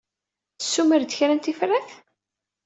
[0.59, 1.89] Tessumer-d kra n tifrat?